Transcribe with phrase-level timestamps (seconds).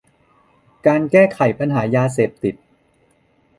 [0.87, 2.55] การแก้ไขปัญหายาเสพติด